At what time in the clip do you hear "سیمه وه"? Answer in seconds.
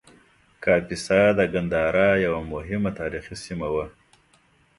3.43-3.85